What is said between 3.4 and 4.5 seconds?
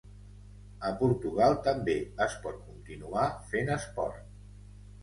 fent esport.